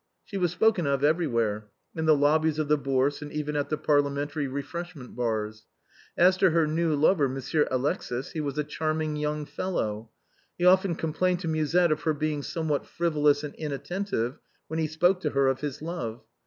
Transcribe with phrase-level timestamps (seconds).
[0.25, 3.77] She was spoken of everywhere— in the lobbies of the Bourse, and even at the
[3.77, 5.67] parliamentary refreshment bars.
[6.17, 10.09] As to her new lover, Monsieur Alexis, he was a charming young fellow.
[10.57, 15.21] He often complained to Musette of her being somewhat frivolous and inattentive when he spoke
[15.21, 16.23] to her of his love.